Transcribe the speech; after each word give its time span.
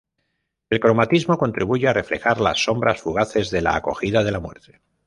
El 0.71 0.79
cromatismo 0.79 1.37
contribuye 1.37 1.87
a 1.87 1.93
reflejar 1.93 2.41
las 2.41 2.63
"sombras 2.63 2.99
fugaces" 2.99 3.51
de 3.51 3.61
la 3.61 3.75
acogida 3.75 4.23
de 4.23 4.31
la 4.31 4.39
muerte. 4.39 4.81